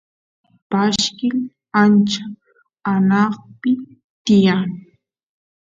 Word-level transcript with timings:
pashkil 0.69 1.37
ancha 1.83 2.23
anaqpi 2.93 3.71
tiyan 4.25 4.69